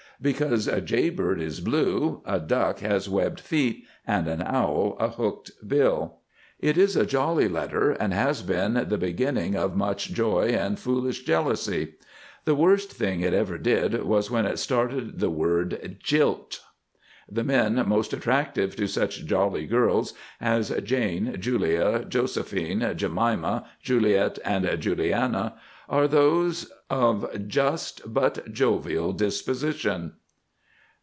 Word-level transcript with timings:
Because 0.23 0.67
a 0.67 0.81
Jay 0.81 1.09
Bird 1.09 1.41
is 1.41 1.61
blue, 1.61 2.21
a 2.27 2.39
Duck 2.39 2.77
has 2.81 3.09
webbed 3.09 3.39
feet, 3.39 3.85
and 4.05 4.27
an 4.27 4.43
Owl 4.43 4.95
a 4.99 5.09
hooked 5.09 5.49
bill. 5.67 6.19
It 6.59 6.77
is 6.77 6.95
a 6.95 7.07
jolly 7.07 7.47
letter 7.49 7.89
and 7.89 8.13
has 8.13 8.43
been 8.43 8.73
the 8.75 8.99
beginning 8.99 9.55
of 9.55 9.75
much 9.75 10.13
Joy 10.13 10.49
and 10.49 10.77
foolish 10.77 11.23
Jealousy. 11.23 11.95
The 12.45 12.53
worst 12.53 12.93
thing 12.93 13.21
it 13.21 13.33
ever 13.33 13.57
did 13.57 14.03
was 14.03 14.29
when 14.29 14.45
it 14.45 14.59
started 14.59 15.19
the 15.21 15.31
word 15.31 15.97
Jilt. 16.03 16.59
The 17.27 17.43
men 17.45 17.81
most 17.87 18.13
attractive 18.13 18.75
to 18.75 18.87
such 18.87 19.25
Jolly 19.25 19.65
girls 19.65 20.13
as 20.39 20.69
Jane, 20.83 21.37
Julia, 21.39 22.05
Josephine, 22.07 22.93
Jemima, 22.95 23.65
Juliet, 23.81 24.37
and 24.45 24.67
Juliana 24.79 25.55
are 25.87 26.07
those 26.07 26.71
of 26.89 27.47
Just 27.47 28.01
but 28.13 28.51
Jovial 28.51 29.13
disposition. 29.13 30.13